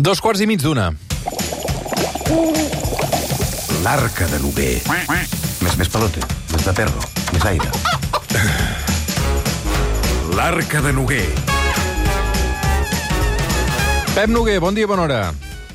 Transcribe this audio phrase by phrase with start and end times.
[0.00, 0.86] Dos quarts i mig d'una.
[3.84, 4.78] L'arca de Noguer.
[4.88, 6.22] Més, més pelote,
[6.54, 7.02] més de perro,
[7.34, 7.68] més aire.
[10.38, 11.26] L'arca de Noguer.
[14.14, 15.20] Pep Noguer, bon dia, bona hora.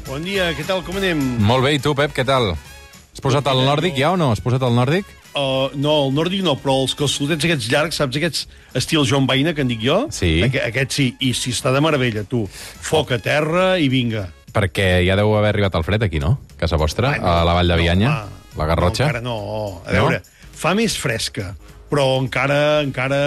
[0.09, 1.21] Bon dia, què tal, com anem?
[1.45, 2.55] Molt bé, i tu, Pep, què tal?
[3.13, 4.31] Has posat el nòrdic ja o no?
[4.33, 5.05] Has posat el nòrdic?
[5.35, 8.45] Uh, no, el nòrdic no, però els calçotets aquests llargs, saps, aquests
[8.79, 9.97] estil Joan Baina, que en dic jo?
[10.15, 10.37] Sí.
[10.45, 12.45] Aqu aquest sí, i si està de meravella, tu.
[12.47, 14.29] Foc a terra i vinga.
[14.55, 16.37] Perquè ja deu haver arribat el fred aquí, no?
[16.55, 18.53] Casa vostra, Ai, no, a la Vall de Bianya, home.
[18.61, 19.03] la Garrotxa.
[19.03, 19.35] No, encara no.
[19.83, 20.21] A veure,
[20.55, 21.49] fa més fresca,
[21.91, 23.19] però encara, encara,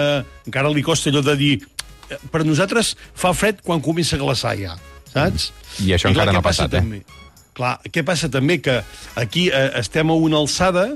[0.49, 1.53] encara li costa allò de dir...
[2.33, 4.73] Per nosaltres fa fred quan comença a glaçar ja,
[5.11, 5.51] saps?
[5.85, 6.81] I això encara clar, no ha què passa passat, eh?
[6.81, 7.19] també?
[7.53, 8.57] Clar, què passa també?
[8.65, 8.79] Que
[9.21, 10.87] aquí eh, estem a una alçada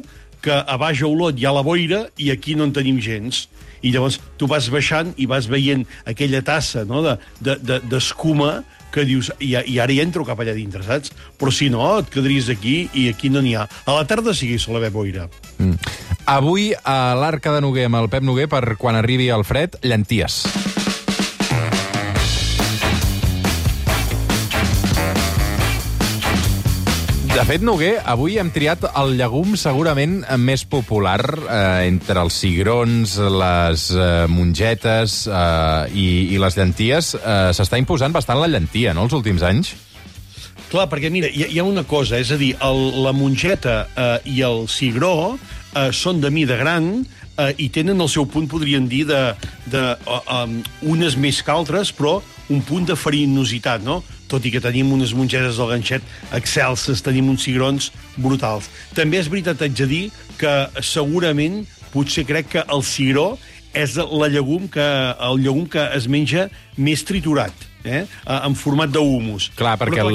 [0.43, 3.47] que a baix a Olot hi ha la boira i aquí no en tenim gens.
[3.83, 8.51] I llavors tu vas baixant i vas veient aquella tassa no, d'escuma de, de, d'escuma
[8.93, 11.11] que dius, i, i ara hi entro cap allà dintre, saps?
[11.39, 13.65] Però si no, et quedaries aquí i aquí no n'hi ha.
[13.65, 15.25] A la tarda sí que hi sol haver boira.
[15.57, 15.97] Mm.
[16.29, 20.43] Avui, a l'Arca de Noguer, amb el Pep Noguer, per quan arribi el fred, llenties.
[27.33, 33.15] De fet, Noguer, avui hem triat el llegum segurament més popular eh, entre els cigrons,
[33.17, 37.15] les eh, mongetes eh, i, i les llenties.
[37.17, 39.73] Eh, S'està imposant bastant la llentia, no?, els últims anys.
[40.69, 44.29] Clar, perquè mira, hi, hi ha una cosa, és a dir, el, la mongeta eh,
[44.29, 48.85] i el cigró eh, són de mida gran eh, i tenen el seu punt, podríem
[48.85, 49.23] dir, de,
[49.73, 50.59] de uh, um,
[50.93, 52.19] unes més que altres, però
[52.53, 54.03] un punt de farinositat, no?
[54.33, 58.71] Tot i que tenim unes mongetes del ganxet excelses, tenim uns cigrons brutals.
[58.97, 60.03] També és veritat, haig de dir,
[60.41, 61.61] que segurament,
[61.93, 63.35] potser crec que el cigró
[63.77, 64.85] és la llegum que,
[65.29, 66.47] el llegum que es menja
[66.77, 67.53] més triturat,
[67.85, 68.03] eh?
[68.25, 69.51] en format d'humus.
[69.57, 70.05] Clar, perquè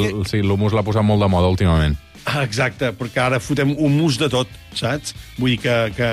[0.42, 1.98] l'humus l'ha posat molt de moda últimament.
[2.28, 5.14] Ah, Exacte, perquè ara fotem un mus de tot, saps?
[5.38, 5.76] Vull dir que...
[5.96, 6.08] que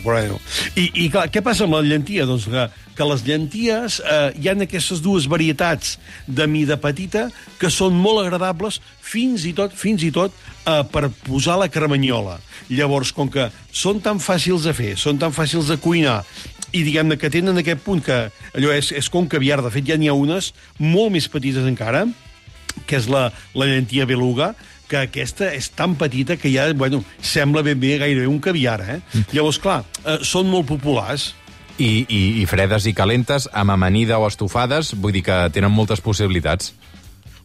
[0.00, 0.38] bueno.
[0.72, 2.24] I, I clar, què passa amb la llentia?
[2.28, 2.62] Doncs que,
[2.96, 7.26] que les llenties, eh, hi ha aquestes dues varietats de mida petita
[7.60, 12.38] que són molt agradables fins i tot fins i tot eh, per posar la cremanyola.
[12.72, 16.22] Llavors, com que són tan fàcils de fer, són tan fàcils de cuinar,
[16.72, 18.22] i diguem-ne que tenen aquest punt que
[18.54, 22.06] allò és, és com caviar, de fet ja n'hi ha unes molt més petites encara,
[22.86, 23.28] que és la,
[23.58, 24.54] la llentia beluga,
[24.90, 28.98] que aquesta és tan petita que ja, bueno, sembla ben bé gairebé un caviar, eh?
[29.32, 31.30] Llavors, clar, eh, són molt populars.
[31.80, 36.02] I, i, I fredes i calentes, amb amanida o estofades, vull dir que tenen moltes
[36.04, 36.74] possibilitats.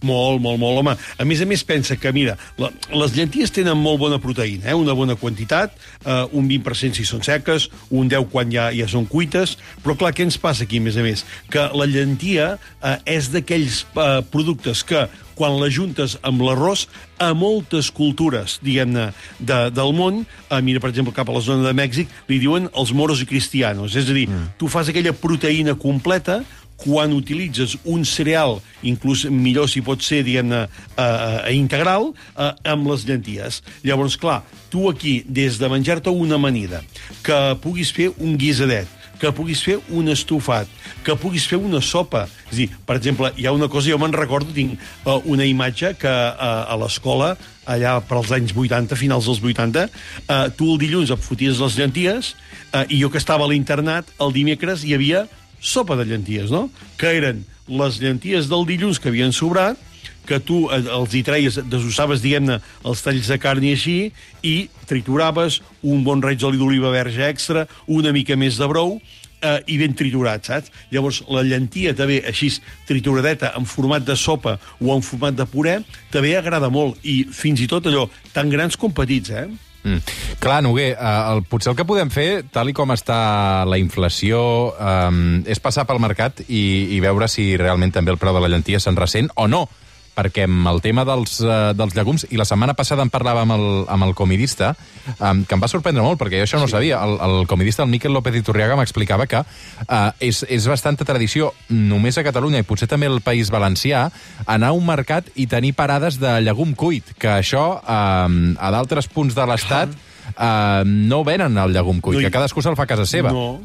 [0.05, 0.95] Molt, molt, molt, home.
[0.95, 4.77] A més a més, pensa que, mira, la, les llenties tenen molt bona proteïna, eh?
[4.77, 9.09] una bona quantitat, eh, un 20% si són seques, un 10 quan ja, ja són
[9.09, 11.25] cuites, però clar, què ens passa aquí, a més a més?
[11.51, 16.85] Que la llentia eh, és d'aquells eh, productes que, quan la juntes amb l'arròs,
[17.19, 21.67] a moltes cultures, diguem-ne, de, del món, eh, mira, per exemple, cap a la zona
[21.67, 24.55] de Mèxic, li diuen els moros i cristianos, és a dir, mm.
[24.59, 26.41] tu fas aquella proteïna completa,
[26.77, 32.91] quan utilitzes un cereal, inclús millor si pot ser, diguem-ne, eh, eh, integral, eh, amb
[32.91, 33.61] les llenties.
[33.83, 36.83] Llavors, clar, tu aquí, des de menjar-te una amanida,
[37.23, 38.87] que puguis fer un guisadet,
[39.19, 40.69] que puguis fer un estofat,
[41.05, 42.25] que puguis fer una sopa.
[42.51, 44.75] És dir, per exemple, hi ha una cosa, jo me'n recordo, tinc
[45.05, 47.35] uh, una imatge que uh, a l'escola,
[47.65, 49.87] allà per als anys 80, finals dels 80,
[50.27, 52.33] uh, tu el dilluns et foties les llenties
[52.73, 55.25] uh, i jo que estava a l'internat, el dimecres hi havia
[55.59, 56.69] sopa de llenties, no?
[56.99, 59.79] Que eren les llenties del dilluns que havien sobrat,
[60.25, 63.97] que tu eh, els hi treies, desossaves, diguem-ne, els talls de carn i així,
[64.45, 64.55] i
[64.89, 68.97] trituraves un bon raig d'oli d'oliva verge extra, una mica més de brou,
[69.41, 70.73] eh, i ben triturat, saps?
[70.93, 72.51] Llavors, la llentia també així
[72.89, 75.79] trituradeta en format de sopa o en format de puré,
[76.13, 79.47] també agrada molt, i fins i tot allò, tan grans com petits, eh?
[79.85, 80.01] Mm.
[80.41, 84.41] Clar, Noguer, eh, el, potser el que podem fer, tal i com està la inflació,
[84.73, 86.65] eh, és passar pel mercat i,
[86.97, 89.67] i veure si realment també el preu de la llentia se'n ressent o no
[90.15, 93.55] perquè amb el tema dels, uh, dels llegums, i la setmana passada en parlava amb
[93.57, 94.73] el, amb el comidista,
[95.19, 96.75] um, que em va sorprendre molt, perquè jo això no sí.
[96.77, 97.01] sabia.
[97.03, 102.17] El, el comidista, el Miquel López Iturriaga, m'explicava que uh, és, és bastanta tradició, només
[102.17, 104.07] a Catalunya i potser també al País Valencià,
[104.47, 109.07] anar a un mercat i tenir parades de llegum cuit, que això um, a d'altres
[109.11, 109.91] punts de l'Estat
[110.35, 113.31] uh, no venen el llegum cuit, No hi- que cadascú se'l fa a casa seva.
[113.35, 113.59] No.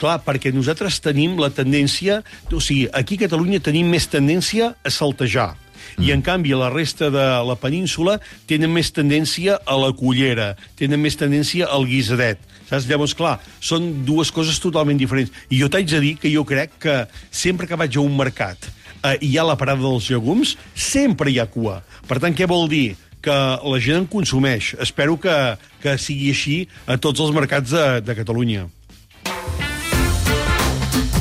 [0.00, 2.22] Clar, perquè nosaltres tenim la tendència...
[2.52, 5.54] O sigui, aquí a Catalunya tenim més tendència a saltejar.
[6.02, 8.18] I, en canvi, a la resta de la península
[8.50, 12.42] tenen més tendència a la cullera, tenen més tendència al guisadet.
[12.66, 12.88] Saps?
[12.90, 15.32] Llavors, clar, són dues coses totalment diferents.
[15.48, 16.98] I jo t'haig de dir que jo crec que
[17.30, 21.38] sempre que vaig a un mercat eh, hi ha la parada dels llegums, sempre hi
[21.40, 21.80] ha cua.
[22.08, 22.88] Per tant, què vol dir?
[23.26, 24.76] que la gent en consumeix.
[24.78, 25.34] Espero que,
[25.82, 26.56] que sigui així
[26.86, 28.68] a tots els mercats de, de Catalunya.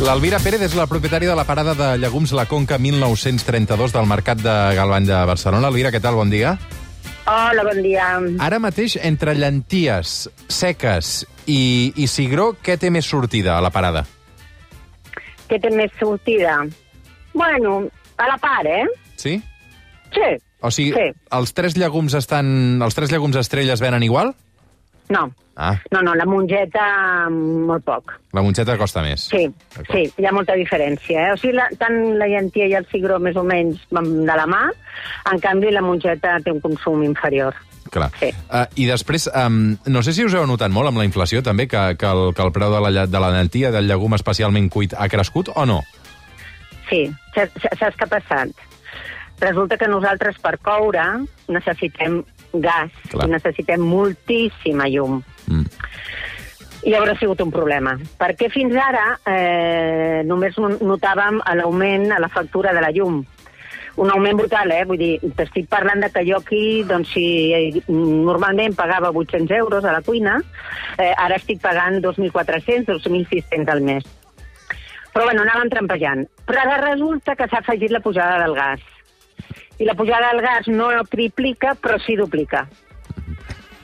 [0.03, 4.41] L'Alvira Pérez és la propietària de la parada de llegums La Conca 1932 del Mercat
[4.43, 5.69] de Galvany de Barcelona.
[5.71, 6.17] Alvira, què tal?
[6.19, 6.55] Bon dia.
[7.25, 8.09] Hola, bon dia.
[8.43, 14.03] Ara mateix, entre llenties seques i, i cigró, què té més sortida a la parada?
[15.49, 16.59] Què té més sortida?
[17.33, 17.79] Bueno,
[18.19, 18.83] a la part, eh?
[19.17, 19.39] Sí?
[20.13, 20.29] Sí.
[20.65, 21.07] O sigui, Sí.
[21.39, 22.81] els tres llegums estan...
[22.83, 24.35] Els tres llegums estrelles venen igual?
[25.09, 25.31] No.
[25.55, 28.11] Ah, No, no, la mongeta molt poc.
[28.33, 29.21] la mongeta costa més.
[29.31, 29.45] Sí,
[29.89, 31.29] sí, hi ha molta diferència.
[31.29, 31.31] Eh?
[31.31, 34.45] O sigui, la, tant la llentia i el cigró més o menys van de la
[34.51, 34.65] mà,
[35.31, 37.55] en canvi la mongeta té un consum inferior.
[37.93, 38.09] Clar.
[38.19, 38.33] Sí.
[38.51, 41.69] Uh, I després, um, no sé si us heu notat molt amb la inflació, també,
[41.71, 44.97] que, que, el, que el preu de la, de la llentia, del llegum especialment cuit,
[44.97, 45.79] ha crescut o no?
[46.89, 48.51] Sí, saps què ha passat?
[49.39, 51.03] Resulta que nosaltres per coure
[51.51, 52.21] necessitem
[52.61, 53.27] gas Clar.
[53.27, 55.21] i necessitem moltíssima llum.
[55.47, 55.65] Mm.
[56.85, 62.29] I haurà sigut un problema, perquè fins ara eh, només no- notàvem l'augment a la
[62.29, 63.23] factura de la llum.
[63.95, 64.83] Un augment brutal, eh?
[64.85, 67.25] Vull dir, t'estic parlant de que jo aquí, doncs, si
[67.55, 70.35] eh, normalment pagava 800 euros a la cuina,
[70.99, 74.03] eh, ara estic pagant 2.400, 2.600 al mes.
[75.15, 76.25] Però, bueno, anàvem trampejant.
[76.45, 78.81] Però ara resulta que s'ha afegit la pujada del gas.
[79.79, 82.65] I la pujada del gas no triplica, però sí duplica.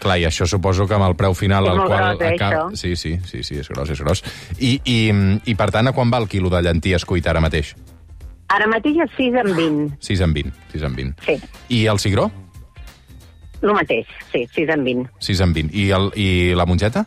[0.02, 2.06] Clar, i això suposo que amb el preu final És al molt qual...
[2.18, 2.64] gros, eh, això?
[2.74, 4.24] Sí, sí, sí, sí, és gros, és gros.
[4.58, 4.98] I, i,
[5.46, 7.76] I, per tant, a quan va el quilo de llenties cuit ara mateix?
[8.52, 10.00] Ara mateix és 6 en 20.
[10.02, 11.28] 6 en 20, 6 en 20.
[11.28, 11.38] Sí,
[11.70, 12.32] I el cigró?
[13.62, 15.10] el mateix, sí, 6 en 20.
[15.20, 15.78] 6 en 20.
[15.78, 16.28] I, el, i
[16.58, 17.06] la mongeta?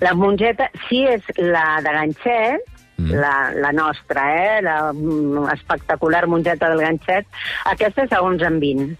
[0.00, 3.12] La mongeta, si és la de ganxet, Mm.
[3.14, 4.62] la, la nostra, eh?
[4.62, 7.28] la mm, espectacular mongeta del ganxet,
[7.70, 8.96] aquesta és a 11 en 20.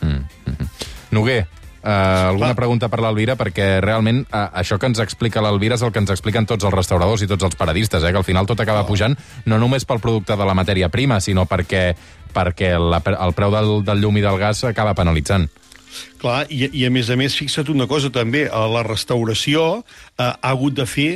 [0.00, 0.68] Mm, mm -hmm.
[1.10, 1.46] Noguer,
[1.80, 3.38] Uh, alguna pregunta per l'Alvira?
[3.40, 6.74] Perquè realment uh, això que ens explica l'Alvira és el que ens expliquen tots els
[6.74, 8.10] restauradors i tots els paradistes, eh?
[8.12, 9.16] que al final tot acaba pujant
[9.46, 11.94] no només pel producte de la matèria prima, sinó perquè,
[12.34, 15.48] perquè la, el preu del, del llum i del gas acaba penalitzant.
[16.20, 20.28] Clar, i, i a més a més, fixa't una cosa també, a la restauració eh,
[20.28, 21.10] ha hagut de fer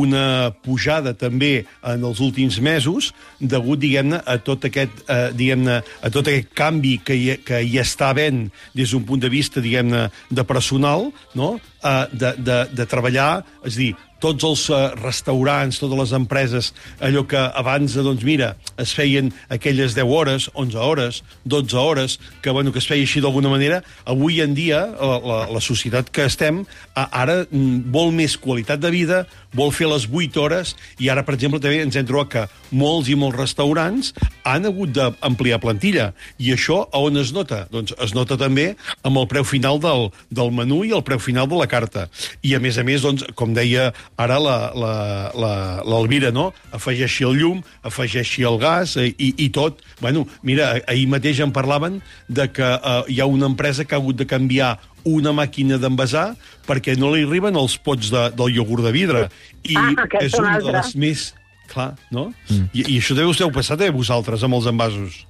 [0.00, 6.12] una pujada també en els últims mesos degut, diguem-ne, a tot aquest, eh, diguem-ne, a
[6.14, 10.08] tot aquest canvi que hi, que hi està havent des d'un punt de vista, diguem-ne,
[10.30, 11.54] de personal, no?
[11.84, 13.92] Eh, de, de, de treballar, és a dir,
[14.24, 16.70] tots els eh, restaurants, totes les empreses,
[17.04, 22.18] allò que abans, eh, doncs mira, es feien aquelles 10 hores, 11 hores, 12 hores,
[22.40, 26.08] que, bueno, que es feia així d'alguna manera, avui en dia, la, la, la societat
[26.14, 26.62] que estem,
[26.94, 29.24] ara mm, vol més qualitat de vida,
[29.54, 33.08] vol fer les 8 hores, i ara, per exemple, també ens hem trobat que molts
[33.10, 34.12] i molts restaurants
[34.44, 36.10] han hagut d'ampliar plantilla.
[36.42, 37.64] I això a on es nota?
[37.72, 38.72] Doncs es nota també
[39.06, 42.08] amb el preu final del, del menú i el preu final de la carta.
[42.42, 43.90] I a més a més, doncs, com deia
[44.20, 44.94] ara l'Alvira, la,
[45.38, 45.54] la,
[45.86, 46.50] l'Alvira, no?
[46.74, 49.80] afegeixi el llum, afegeixi el gas eh, i, i tot.
[50.00, 54.02] Bueno, mira, ahir mateix en parlaven de que eh, hi ha una empresa que ha
[54.02, 56.30] hagut de canviar una màquina d'envasar
[56.64, 59.26] perquè no li arriben els pots de, del iogurt de vidre.
[59.64, 61.32] I Ah, és una de les més...
[61.70, 62.28] Clar, no?
[62.50, 62.66] Mm.
[62.72, 65.22] I, I això deu us deu passar també a vosaltres, amb els envasos.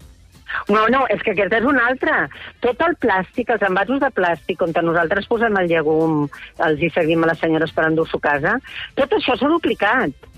[0.68, 2.24] No, no, és que aquesta és una altra.
[2.64, 6.28] Tot el plàstic, els envasos de plàstic, on nosaltres posem el llegum,
[6.66, 8.54] els hi servim a les senyores per endur-s'ho a casa,
[8.98, 10.30] tot això s'ha duplicat.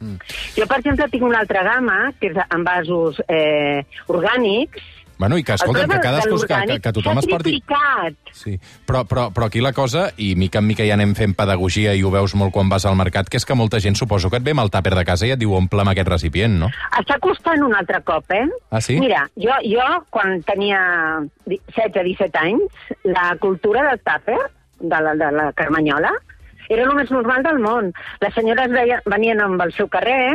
[0.00, 0.16] Mm.
[0.56, 4.86] Jo, per exemple, tinc una altra gamma, que és envasos eh, orgànics,
[5.20, 7.58] Bueno, i que, escolta'm, El que cadascú, que, que, que tothom es porti...
[8.32, 8.54] Sí,
[8.88, 12.00] però, però, però aquí la cosa, i mica en mica ja anem fent pedagogia i
[12.00, 14.46] ho veus molt quan vas al mercat, que és que molta gent suposo que et
[14.46, 16.70] ve amb el tàper de casa i et diu omple'm aquest recipient, no?
[16.96, 18.46] Està costant un altre cop, eh?
[18.72, 18.96] Ah, sí?
[19.02, 20.80] Mira, jo, jo quan tenia
[21.52, 24.38] 16-17 anys, la cultura del tàper,
[24.80, 26.14] de la, de la carmanyola,
[26.70, 27.92] era el més normal del món.
[28.24, 30.32] Les senyores veien, venien amb el seu carrer,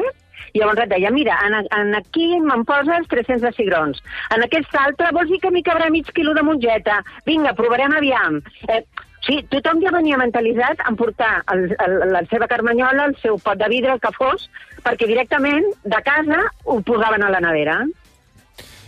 [0.53, 4.01] i llavors et deia, mira, en, en aquí me'n poses 300 de cigrons,
[4.35, 7.01] en aquest altre vols dir que m'hi cabrà mig quilo de mongeta?
[7.25, 8.39] Vinga, provarem aviam.
[8.69, 8.81] Eh,
[9.25, 13.57] sí, tothom ja venia mentalitzat en portar el, el, la seva carmanyola, el seu pot
[13.59, 14.49] de vidre, el que fos,
[14.85, 17.79] perquè directament de casa ho posaven a la nevera.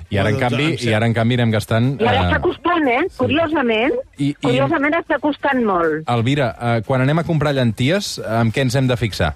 [0.07, 1.87] I ara, en doncs, canvi, i ara, en canvi, anem gastant...
[1.99, 3.01] I ara eh, està costant, eh?
[3.17, 6.05] Curiosament, I- i- curiosament està costant molt.
[6.13, 9.33] Elvira, eh, quan anem a comprar llenties, amb què ens hem de fixar?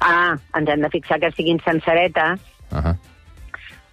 [0.00, 2.40] Ah, ens hem de fixar que siguin senceretes,
[2.72, 2.96] Uh -huh.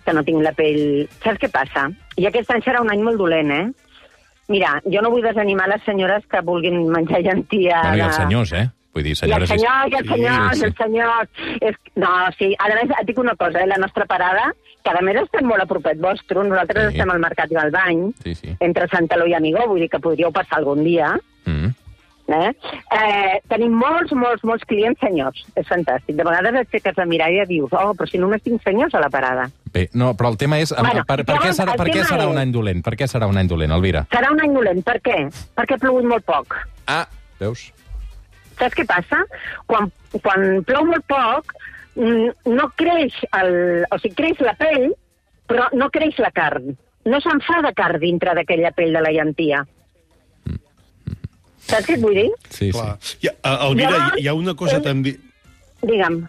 [0.06, 1.08] que no tinc la pell...
[1.24, 1.90] Saps què passa?
[2.18, 3.68] I aquest any serà un any molt dolent, eh?
[4.48, 7.82] Mira, jo no vull desanimar les senyores que vulguin menjar llentia...
[7.82, 8.70] Bueno, i els senyors, eh?
[8.94, 9.50] Vull dir, I els senyores...
[9.50, 10.66] senyors, i els Sí, senyors, sí.
[10.66, 11.30] els senyors...
[11.62, 11.76] És...
[11.96, 13.68] No, sí, a més, et dic una cosa, eh?
[13.68, 14.52] la nostra parada,
[14.84, 16.98] que a més estem molt a propet vostre, nosaltres Sí.
[16.98, 18.56] estem al Mercat Galbany, Sí, sí.
[18.60, 21.70] entre Santaló i Amigó, vull dir que podríeu passar algun dia, Mm.
[22.34, 22.52] Eh?
[22.98, 26.16] eh tenim molts, molts, molts clients senyors, és fantàstic.
[26.18, 29.04] De vegades et fiques a mirar i dius, oh, però si només tinc senyors a
[29.04, 29.48] la parada.
[29.72, 30.74] Bé, no, però el tema és...
[30.76, 32.84] Bueno, per, per, què serà, per què serà un any dolent?
[32.84, 34.06] Per què serà un any dolent, Elvira?
[34.14, 35.18] Serà un any dolent, per què?
[35.58, 36.58] Perquè ha plogut molt poc.
[36.92, 37.06] Ah,
[37.40, 37.70] veus?
[38.60, 39.24] Saps què passa?
[39.72, 41.56] Quan, quan plou molt poc,
[41.96, 43.54] mm, no creix el...
[43.90, 44.92] O sigui, creix la pell,
[45.50, 46.74] però no creix la carn.
[47.08, 49.64] No se'n fa de carn dintre d'aquella pell de la llentia.
[51.72, 52.28] Saps què et vull dir?
[52.52, 52.98] Sí, Clar.
[53.00, 53.18] sí.
[53.24, 55.16] Hi ha, Elvira, Llavors, hi, ha una cosa eh, també...
[55.82, 56.22] Digue'm.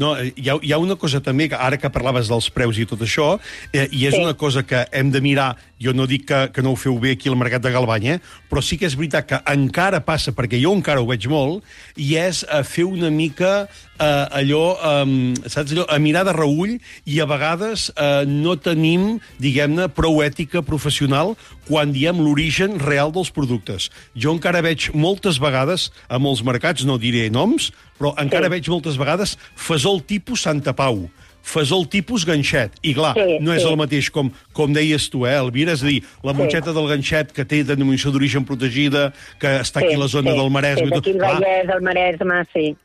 [0.00, 2.78] No, eh, hi ha, hi ha una cosa també, que ara que parlaves dels preus
[2.80, 3.34] i tot això,
[3.74, 4.22] eh, i és Sí.
[4.22, 5.50] una cosa que hem de mirar,
[5.82, 8.18] jo no dic que, que no ho feu bé aquí al Mercat de Galbany, eh,
[8.50, 11.62] però sí que és veritat que encara passa, perquè jo encara ho veig molt,
[12.00, 13.68] i és eh, fer una mica
[14.02, 16.74] eh, allò, eh, saps allò, a mirar de reull,
[17.06, 21.36] i a vegades eh, no tenim, diguem-ne, prou ètica professional
[21.68, 23.90] quan diem l'origen real dels productes.
[24.18, 28.56] Jo encara veig moltes vegades a molts mercats, no diré noms, però encara Sí.
[28.58, 31.08] veig moltes vegades fesol tipus Santa Pau,
[31.42, 32.72] fesol tipus ganxet.
[32.82, 33.68] I clar, Sí, no és sí.
[33.68, 35.72] el mateix com, com deies tu, eh, Elvira?
[35.72, 36.38] És a dir, la Sí.
[36.38, 40.50] monxeta del ganxet que té denominació d'origen protegida, que està aquí a la zona del
[40.50, 42.76] Maresme Sí, d'aquí el Vallès, el Maresme, sí.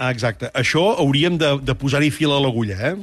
[0.00, 0.48] Ah, exacte.
[0.56, 2.94] Això hauríem de, de posar-hi fil a l'agulla, eh?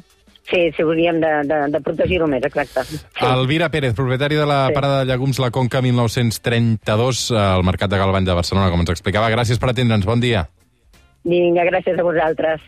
[0.48, 2.84] Sí, sí, hauríem de, de, de protegir-ho més, exacte.
[2.88, 3.00] Sí.
[3.28, 4.76] Elvira Pérez, propietari de la Sí.
[4.78, 9.28] parada de llegums La Conca 1932 al Mercat de Galvany de Barcelona, com ens explicava.
[9.34, 10.08] Gràcies per atendre'ns.
[10.08, 10.46] Bon dia.
[11.28, 12.64] Vinga, gràcies a vosaltres.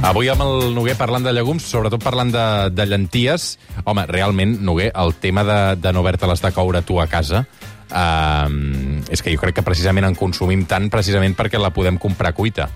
[0.00, 3.58] Avui amb el Noguer parlant de llegums, sobretot parlant de, de llenties.
[3.84, 7.42] Home, realment, Noguer, el tema de, de no haver-te-les de coure tu a casa,
[7.90, 12.32] eh, és que jo crec que precisament en consumim tant precisament perquè la podem comprar
[12.36, 12.70] cuita.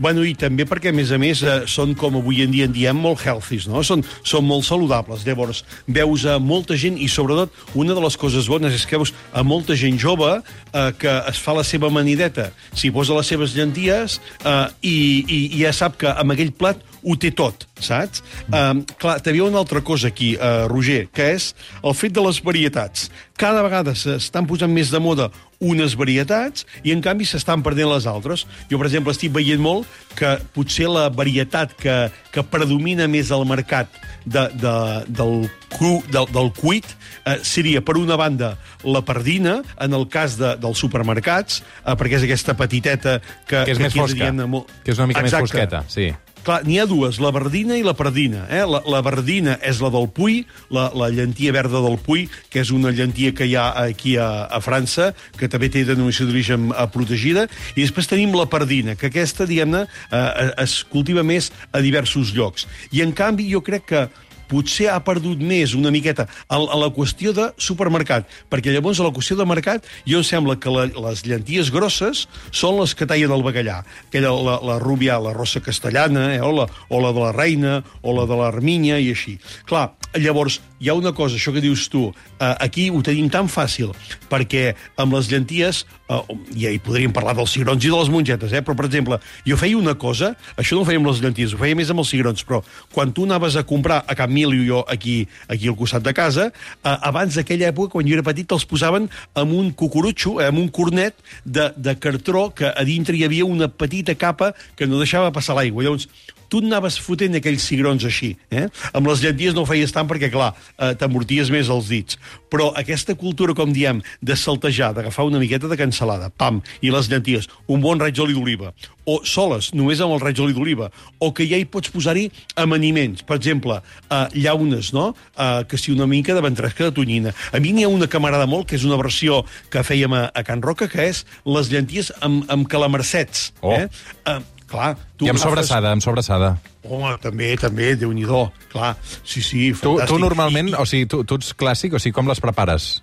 [0.00, 2.72] Bueno, i també perquè, a més a més, eh, són, com avui en dia en
[2.72, 3.82] diem, molt healthies, no?
[3.84, 5.26] Són, són molt saludables.
[5.28, 9.12] Llavors, veus a molta gent, i sobretot, una de les coses bones és que veus
[9.36, 13.52] a molta gent jove eh, que es fa la seva manideta, s'hi posa les seves
[13.52, 18.22] llenties eh, i, i, i ja sap que amb aquell plat ho té tot, saps?
[18.48, 21.52] Um, clar, ha una altra cosa aquí, uh, Roger, que és
[21.82, 23.10] el fet de les varietats.
[23.40, 25.30] Cada vegada s'estan posant més de moda
[25.60, 28.46] unes varietats i, en canvi, s'estan perdent les altres.
[28.70, 31.96] Jo, per exemple, estic veient molt que potser la varietat que,
[32.32, 33.92] que predomina més al mercat
[34.24, 34.74] de, de,
[35.08, 36.88] del, cru, del, del cuit
[37.24, 38.54] eh, seria, per una banda,
[38.84, 43.60] la pardina, en el cas de, dels supermercats, eh, perquè és aquesta petiteta que...
[43.60, 45.44] Que és més aquí fosca, molt- que és una mica Exacte.
[45.44, 46.10] més fosqueta, sí.
[46.40, 48.46] Clar, n'hi ha dues, la verdina i la pardina.
[48.48, 48.62] Eh?
[48.64, 50.40] La, la verdina és la del Puy,
[50.72, 54.46] la, la llentia verda del Puy, que és una llentia que hi ha aquí a,
[54.48, 57.44] a França, que també té denominació d'origen eh, protegida,
[57.74, 62.64] i després tenim la pardina, que aquesta, diguem-ne, eh, es cultiva més a diversos llocs.
[62.88, 64.08] I, en canvi, jo crec que
[64.50, 69.06] potser ha perdut més una miqueta a, a la qüestió de supermercat, perquè llavors a
[69.06, 73.08] la qüestió de mercat jo em sembla que la, les llenties grosses són les que
[73.08, 77.14] tallen el bacallà, aquella, la, la rubia, la rossa castellana, eh, o, la, o la
[77.14, 79.38] de la reina, o la de l'Arminya, i així.
[79.68, 82.08] Clar, llavors, hi ha una cosa, això que dius tu,
[82.40, 83.92] eh, aquí ho tenim tan fàcil,
[84.30, 86.20] perquè amb les llenties, eh,
[86.56, 89.58] ja hi podríem parlar dels cigrons i de les mongetes, eh, però, per exemple, jo
[89.60, 92.08] feia una cosa, això no ho feia amb les llenties, ho feia més amb els
[92.08, 92.62] cigrons, però
[92.94, 96.50] quan tu anaves a comprar a Can Milio, jo aquí, aquí al costat de casa,
[96.50, 100.58] eh, abans d'aquella època, quan jo era petit, els posaven amb un cucurutxo, eh, amb
[100.64, 104.98] un cornet de, de cartró, que a dintre hi havia una petita capa que no
[104.98, 105.84] deixava passar l'aigua.
[105.84, 106.08] Llavors,
[106.50, 108.34] tu anaves fotent aquells cigrons així.
[108.50, 108.66] Eh?
[108.92, 112.18] Amb les llenties no ho feies tant perquè, clar, eh, t'amorties més els dits.
[112.50, 117.10] Però aquesta cultura, com diem, de saltejar, d'agafar una miqueta de cansalada, pam, i les
[117.10, 118.74] llenties, un bon raig d'oli d'oliva,
[119.10, 122.28] o soles, només amb el raig d'oli d'oliva, o que ja hi pots posar-hi
[122.60, 123.80] amaniments, per exemple,
[124.10, 127.34] eh, llaunes, no?, eh, que si una mica de ventresca de tonyina.
[127.52, 130.24] A mi n'hi ha una que m'agrada molt, que és una versió que fèiem a,
[130.34, 133.52] a Can Roca, que és les llenties amb, amb calamarsets.
[133.62, 133.76] Oh.
[133.78, 133.86] Eh?
[134.26, 136.54] Eh, clar, tu I amb sobrassada, amb sobrassada.
[136.86, 138.24] Home, també, també, déu nhi
[138.72, 138.94] clar.
[139.24, 140.08] Sí, sí, Tu, fantàstic.
[140.08, 143.02] tu normalment, I- o sigui, tu, tu ets clàssic, o sigui, com les prepares?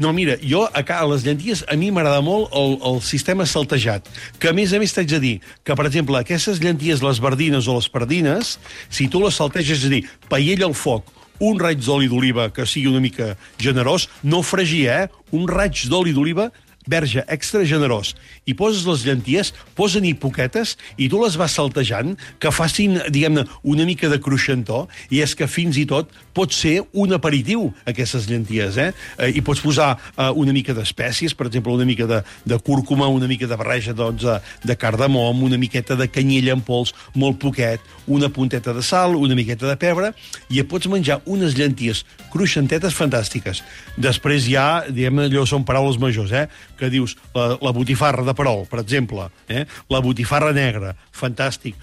[0.00, 4.06] No, mira, jo a, a les llenties a mi m'agrada molt el, el sistema saltejat,
[4.40, 7.68] que a més a més t'haig de dir que, per exemple, aquestes llenties, les verdines
[7.68, 8.54] o les pardines,
[8.88, 11.04] si tu les salteges, és a dir, paella al foc,
[11.40, 15.06] un raig d'oli d'oliva que sigui una mica generós, no fregir, eh?
[15.36, 16.48] Un raig d'oli d'oliva
[16.88, 18.14] verge extra generós
[18.48, 23.84] i poses les llenties, posen-hi poquetes i tu les vas saltejant que facin, diguem-ne, una
[23.88, 28.78] mica de cruixentó i és que fins i tot pot ser un aperitiu, aquestes llenties,
[28.80, 28.90] eh?
[29.18, 33.08] eh I pots posar eh, una mica d'espècies, per exemple, una mica de, de cúrcuma,
[33.08, 37.38] una mica de barreja doncs, de, de cardamom, una miqueta de canyella en pols, molt
[37.42, 40.12] poquet, una punteta de sal, una miqueta de pebre,
[40.48, 43.62] i et pots menjar unes llenties cruixentetes fantàstiques.
[44.00, 46.46] Després ja, diguem allò són paraules majors, eh?
[46.80, 49.66] Que dius la, la botifarra de perol, per exemple, eh?
[49.92, 51.76] la botifarra negra, fantàstic.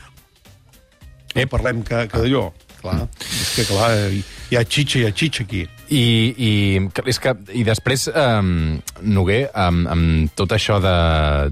[1.37, 2.47] Eh, parlem que, que d'allò,
[2.81, 5.63] clar, és que clar, hi, ha xitxa, hi ha xitxa aquí.
[5.87, 6.51] I, i,
[7.07, 10.97] és que, i després, um, Noguer, um, amb tot això de,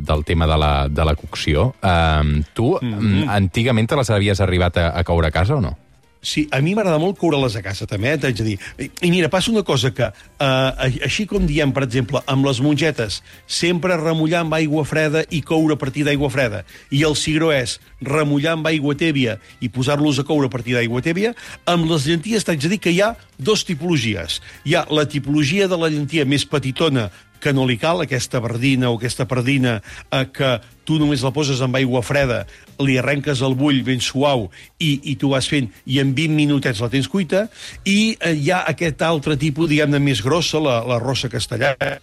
[0.01, 3.29] del tema de la, de la cocció, um, tu mm -hmm.
[3.29, 5.77] antigament te les havies arribat a, a coure a casa o no?
[6.25, 8.55] Sí, a mi m'agrada molt coure-les a casa, també, eh, t'haig de dir.
[8.81, 13.21] I, mira, passa una cosa que, eh, així com diem, per exemple, amb les mongetes,
[13.45, 17.79] sempre remullar amb aigua freda i coure a partir d'aigua freda, i el cigró és
[18.01, 22.43] remullar amb aigua tèbia i posar-los a coure a partir d'aigua tèbia, amb les llenties
[22.43, 24.41] t'haig de dir que hi ha dos tipologies.
[24.65, 27.11] Hi ha la tipologia de la llentia més petitona,
[27.45, 29.77] que no li cal aquesta verdina o aquesta pardina
[30.09, 32.43] eh, que tu només la poses amb aigua freda,
[32.81, 34.47] li arrenques el bull ben suau
[34.81, 37.45] i, i tu vas fent, i en 20 minutets la tens cuita,
[37.85, 41.97] i eh, hi ha aquest altre tipus, diguem-ne, més grossa, la, la rossa castellana,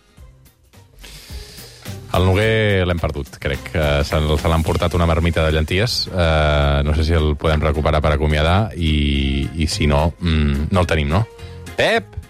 [2.12, 3.70] el Noguer l'hem perdut, crec.
[3.72, 5.94] que se l'han portat una marmita de llenties.
[6.12, 10.84] Uh, no sé si el podem recuperar per acomiadar i, i si no, mm, no
[10.84, 11.24] el tenim, no?
[11.72, 12.21] Pep!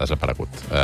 [0.00, 0.62] Ha desaparegut.
[0.70, 0.76] Uh,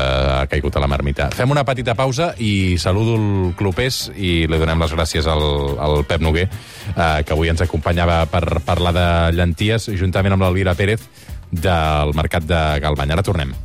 [0.42, 1.30] ha caigut a la marmita.
[1.34, 5.46] Fem una petita pausa i saludo el Clopés i li donem les gràcies al,
[5.80, 6.48] al Pep Noguer,
[6.92, 9.08] uh, que avui ens acompanyava per parlar de
[9.38, 11.08] llenties, juntament amb l'Elvira Pérez,
[11.50, 13.16] del Mercat de Galbany.
[13.16, 13.56] Ara tornem.